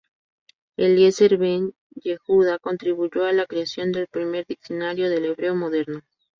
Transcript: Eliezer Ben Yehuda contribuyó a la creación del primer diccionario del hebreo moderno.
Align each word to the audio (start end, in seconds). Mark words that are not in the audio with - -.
Eliezer 0.77 1.37
Ben 1.37 1.75
Yehuda 1.93 2.57
contribuyó 2.57 3.23
a 3.25 3.33
la 3.33 3.45
creación 3.45 3.91
del 3.91 4.07
primer 4.07 4.47
diccionario 4.47 5.11
del 5.11 5.25
hebreo 5.25 5.53
moderno. 5.53 6.01